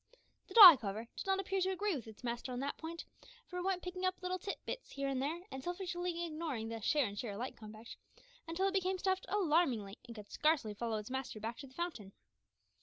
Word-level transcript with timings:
The 0.47 0.55
dog, 0.55 0.81
however, 0.81 1.07
did 1.15 1.27
not 1.27 1.39
appear 1.39 1.61
to 1.61 1.69
agree 1.69 1.95
with 1.95 2.07
its 2.07 2.23
master 2.23 2.51
on 2.51 2.59
this 2.59 2.71
point, 2.75 3.05
for 3.45 3.59
it 3.59 3.63
went 3.63 3.83
picking 3.83 4.03
up 4.03 4.19
little 4.23 4.39
tit 4.39 4.57
bits 4.65 4.89
here 4.89 5.07
and 5.07 5.21
there, 5.21 5.43
and 5.51 5.63
selfishly 5.63 6.25
ignoring 6.25 6.69
the 6.69 6.81
"share 6.81 7.05
and 7.05 7.15
share 7.19 7.33
alike" 7.33 7.55
compact, 7.55 7.97
until 8.47 8.67
it 8.67 8.73
became 8.73 8.97
stuffed 8.97 9.27
alarmingly, 9.29 9.99
and 10.07 10.15
could 10.15 10.31
scarcely 10.31 10.73
follow 10.73 10.97
its 10.97 11.11
master 11.11 11.39
back 11.39 11.59
to 11.59 11.67
the 11.67 11.75
fountain. 11.75 12.13